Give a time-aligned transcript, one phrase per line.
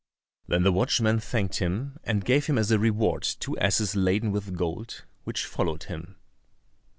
[0.47, 4.57] Then the watchman thanked him, and gave him as a reward two asses laden with
[4.57, 6.15] gold, which followed him.